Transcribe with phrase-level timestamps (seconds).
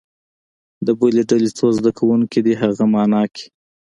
[0.85, 3.45] د بلې ډلې څو زده کوونکي دې هغه معنا کړي.